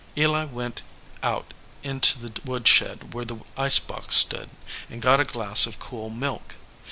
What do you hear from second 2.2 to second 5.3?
the woodshed where the ice box stood, and got a